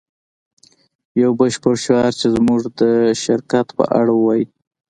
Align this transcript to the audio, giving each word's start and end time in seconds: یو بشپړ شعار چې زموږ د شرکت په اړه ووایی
یو 1.21 1.31
بشپړ 1.39 1.75
شعار 1.83 2.13
چې 2.19 2.27
زموږ 2.35 2.59
د 2.79 2.81
شرکت 3.23 3.67
په 3.77 3.83
اړه 3.99 4.11
ووایی 4.15 4.45